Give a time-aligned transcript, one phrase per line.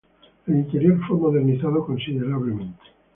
[0.47, 2.81] El interior fue modernizado considerablemente.